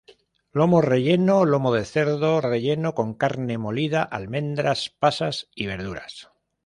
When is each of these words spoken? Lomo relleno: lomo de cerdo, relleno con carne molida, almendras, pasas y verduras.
Lomo 0.59 0.79
relleno: 0.81 1.35
lomo 1.45 1.71
de 1.75 1.85
cerdo, 1.85 2.41
relleno 2.41 2.95
con 2.95 3.13
carne 3.13 3.59
molida, 3.59 4.01
almendras, 4.01 4.89
pasas 4.97 5.47
y 5.53 5.67
verduras. 5.67 6.27